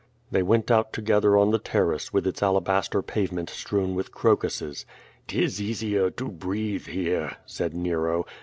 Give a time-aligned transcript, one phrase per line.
[0.31, 4.83] They went out together on the terrace, with its alabaster pavement strewn with crocuses."
[5.27, 8.25] 'Tis easier to breathe here," said Nero.